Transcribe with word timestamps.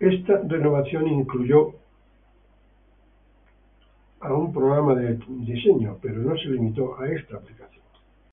Esta 0.00 0.38
renovación 0.42 1.06
incluyó 1.06 1.74
a 4.20 4.28
Microsoft 4.30 4.54
Paint, 5.26 6.00
pero 6.00 6.18
no 6.22 6.34
se 6.38 6.46
limitó 6.48 6.98
a 6.98 7.10
esta 7.10 7.36
aplicación. 7.36 7.82